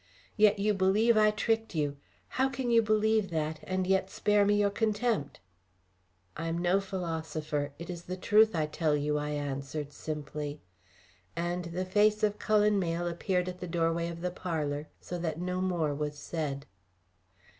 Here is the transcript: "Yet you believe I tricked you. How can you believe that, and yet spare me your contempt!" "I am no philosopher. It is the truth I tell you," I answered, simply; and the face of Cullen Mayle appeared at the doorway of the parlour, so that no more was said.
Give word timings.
"Yet 0.35 0.57
you 0.57 0.73
believe 0.73 1.15
I 1.15 1.29
tricked 1.29 1.75
you. 1.75 1.95
How 2.29 2.49
can 2.49 2.71
you 2.71 2.81
believe 2.81 3.29
that, 3.29 3.59
and 3.61 3.85
yet 3.85 4.09
spare 4.09 4.45
me 4.45 4.55
your 4.59 4.71
contempt!" 4.71 5.39
"I 6.35 6.47
am 6.47 6.57
no 6.57 6.79
philosopher. 6.81 7.73
It 7.77 7.87
is 7.87 8.01
the 8.01 8.17
truth 8.17 8.55
I 8.55 8.65
tell 8.65 8.95
you," 8.95 9.19
I 9.19 9.29
answered, 9.29 9.93
simply; 9.93 10.59
and 11.35 11.65
the 11.65 11.85
face 11.85 12.23
of 12.23 12.39
Cullen 12.39 12.79
Mayle 12.79 13.05
appeared 13.05 13.47
at 13.47 13.59
the 13.59 13.67
doorway 13.67 14.09
of 14.09 14.21
the 14.21 14.31
parlour, 14.31 14.87
so 14.99 15.19
that 15.19 15.39
no 15.39 15.61
more 15.61 15.93
was 15.93 16.17
said. 16.17 16.65